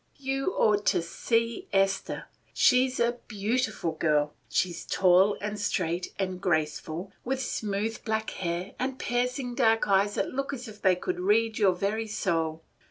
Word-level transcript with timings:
You 0.17 0.53
ought 0.55 0.87
to 0.87 1.01
see 1.03 1.67
Esther. 1.71 2.27
She 2.55 2.89
's 2.89 2.99
a 2.99 3.19
beautiful 3.27 3.91
girl; 3.91 4.33
she 4.49 4.73
's 4.73 4.83
tall, 4.83 5.37
and 5.39 5.59
straight, 5.59 6.11
and 6.17 6.41
graceful, 6.41 7.11
with 7.23 7.39
smooth 7.39 8.03
black 8.03 8.31
hair, 8.31 8.73
and 8.79 8.97
piercing 8.97 9.53
dark 9.53 9.87
eyes 9.87 10.15
that 10.15 10.33
look 10.33 10.53
as 10.53 10.67
if 10.67 10.81
they 10.81 10.95
could 10.95 11.19
read 11.19 11.59
your 11.59 11.73
very 11.73 12.07
soul. 12.07 12.63